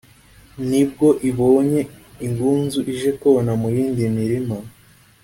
[0.69, 1.81] nibwo ibonye
[2.25, 4.57] ingunzu ije kona mu yindi mirima